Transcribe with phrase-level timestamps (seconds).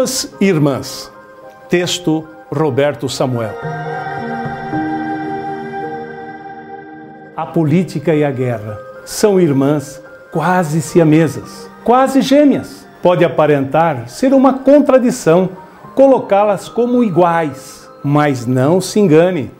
[0.00, 1.12] Duas Irmãs.
[1.68, 3.52] Texto Roberto Samuel.
[7.36, 10.02] A política e a guerra são irmãs
[10.32, 12.88] quase siamesas, quase gêmeas.
[13.02, 15.50] Pode aparentar ser uma contradição
[15.94, 19.50] colocá-las como iguais, mas não se engane.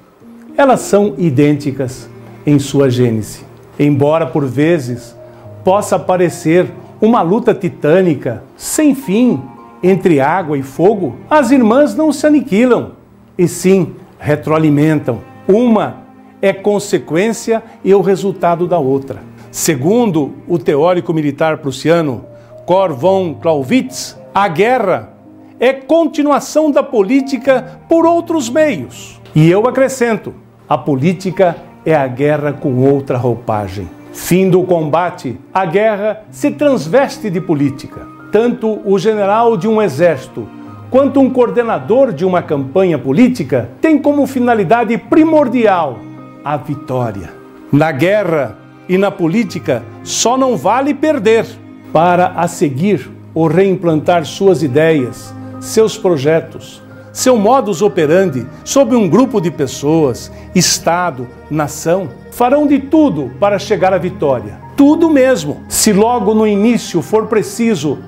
[0.57, 2.09] Elas são idênticas
[2.47, 3.45] em sua gênese.
[3.79, 5.15] Embora por vezes
[5.63, 6.67] possa parecer
[6.99, 9.39] uma luta titânica sem fim
[9.83, 12.93] entre água e fogo, as irmãs não se aniquilam,
[13.39, 15.21] e sim retroalimentam.
[15.49, 16.03] Uma
[16.43, 19.23] é consequência e o resultado da outra.
[19.51, 22.25] Segundo o teórico militar prussiano
[22.67, 25.15] Cor von Clausewitz, a guerra
[25.59, 29.21] é continuação da política por outros meios.
[29.35, 30.35] E eu acrescento:
[30.69, 33.89] a política é a guerra com outra roupagem.
[34.13, 38.20] Fim do combate, a guerra se transveste de política.
[38.33, 40.49] Tanto o general de um exército
[40.91, 45.99] quanto um coordenador de uma campanha política tem como finalidade primordial
[46.45, 47.33] a vitória.
[47.73, 48.57] Na guerra
[48.89, 51.47] e na política só não vale perder.
[51.93, 56.81] Para a seguir ou reimplantar suas ideias, seus projetos,
[57.13, 63.93] seu modus operandi sobre um grupo de pessoas, Estado, nação, farão de tudo para chegar
[63.93, 64.59] à vitória.
[64.77, 65.63] Tudo mesmo.
[65.69, 67.99] Se logo no início for preciso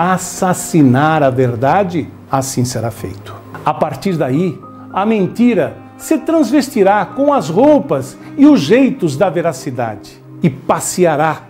[0.00, 3.34] assassinar a verdade, assim será feito.
[3.64, 4.56] A partir daí,
[4.92, 11.42] a mentira se transvestirá com as roupas e os jeitos da veracidade e passeará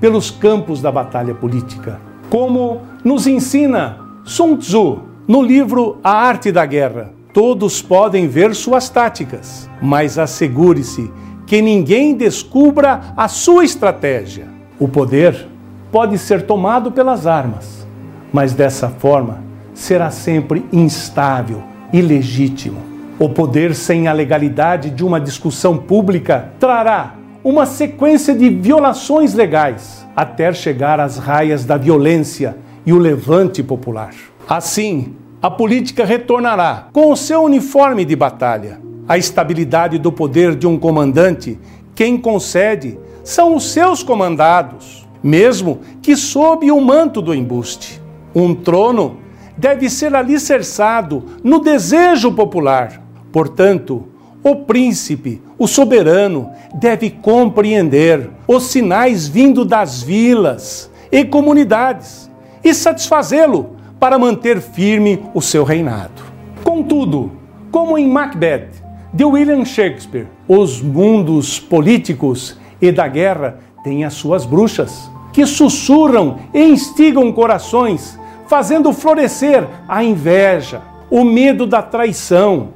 [0.00, 2.00] pelos campos da batalha política.
[2.30, 7.10] Como nos ensina Sun Tzu no livro A Arte da Guerra.
[7.32, 11.10] Todos podem ver suas táticas, mas assegure-se
[11.44, 14.46] que ninguém descubra a sua estratégia.
[14.78, 15.48] O poder
[15.90, 17.85] pode ser tomado pelas armas,
[18.32, 19.42] mas dessa forma
[19.74, 22.78] será sempre instável, ilegítimo.
[23.18, 30.06] O poder sem a legalidade de uma discussão pública trará uma sequência de violações legais
[30.16, 34.14] até chegar às raias da violência e o levante popular.
[34.48, 38.80] Assim, a política retornará com o seu uniforme de batalha.
[39.08, 41.58] A estabilidade do poder de um comandante,
[41.94, 48.00] quem concede, são os seus comandados, mesmo que sob o manto do embuste.
[48.38, 49.16] Um trono
[49.56, 53.00] deve ser alicerçado no desejo popular.
[53.32, 54.08] Portanto,
[54.44, 62.30] o príncipe, o soberano, deve compreender os sinais vindo das vilas e comunidades
[62.62, 66.22] e satisfazê-lo para manter firme o seu reinado.
[66.62, 67.32] Contudo,
[67.70, 68.68] como em Macbeth,
[69.14, 76.36] de William Shakespeare, os mundos políticos e da guerra têm as suas bruxas, que sussurram
[76.52, 82.70] e instigam corações, fazendo florescer a inveja, o medo da traição,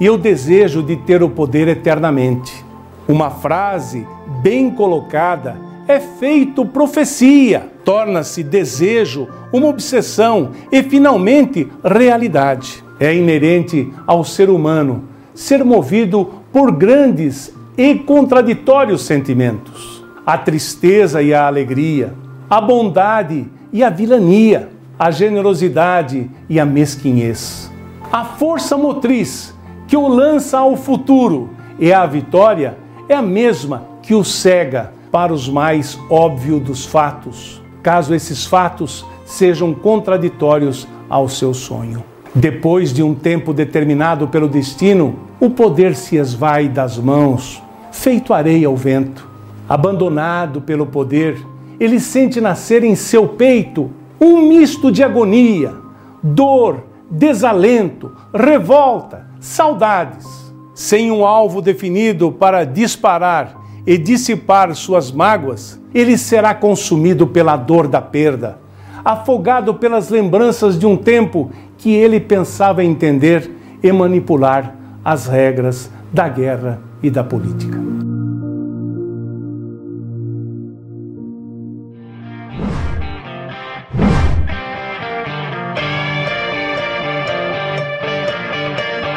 [0.00, 2.64] e o desejo de ter o poder eternamente.
[3.08, 4.06] Uma frase
[4.42, 5.56] bem colocada
[5.88, 12.84] é feito profecia, torna-se desejo, uma obsessão e finalmente realidade.
[12.98, 15.04] É inerente ao ser humano
[15.34, 22.14] ser movido por grandes e contraditórios sentimentos: a tristeza e a alegria,
[22.50, 27.70] a bondade e a vilania, a generosidade e a mesquinhez.
[28.10, 29.54] A força motriz
[29.86, 35.32] que o lança ao futuro e a vitória é a mesma que o cega para
[35.32, 42.02] os mais óbvios dos fatos, caso esses fatos sejam contraditórios ao seu sonho.
[42.34, 48.66] Depois de um tempo determinado pelo destino, o poder se esvai das mãos, feito areia
[48.66, 49.26] ao vento.
[49.68, 51.38] Abandonado pelo poder,
[51.78, 53.90] ele sente nascer em seu peito
[54.20, 55.74] um misto de agonia,
[56.22, 60.26] dor, desalento, revolta, saudades.
[60.74, 63.56] Sem um alvo definido para disparar
[63.86, 68.58] e dissipar suas mágoas, ele será consumido pela dor da perda,
[69.04, 73.50] afogado pelas lembranças de um tempo que ele pensava entender
[73.82, 74.74] e manipular
[75.04, 77.85] as regras da guerra e da política.